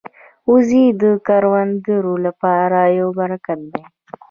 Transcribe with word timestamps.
وزې 0.51 0.85
د 1.01 1.03
کروندګرو 1.27 2.13
لپاره 2.25 2.79
یو 2.99 3.09
برکت 3.19 3.59
دي 3.71 3.83